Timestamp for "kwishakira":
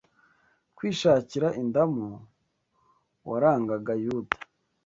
0.77-1.47